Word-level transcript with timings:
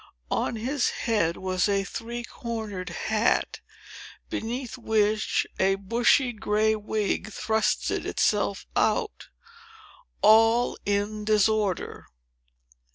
On 0.31 0.55
his 0.55 0.89
head 1.05 1.37
was 1.37 1.69
a 1.69 1.83
three 1.83 2.23
cornered 2.23 2.89
hat, 2.89 3.59
beneath 4.31 4.75
which 4.75 5.45
a 5.59 5.75
bushy 5.75 6.33
gray 6.33 6.75
wig 6.75 7.31
thrust 7.31 7.91
itself 7.91 8.65
out, 8.75 9.27
all 10.23 10.75
in 10.87 11.23
disorder. 11.23 12.07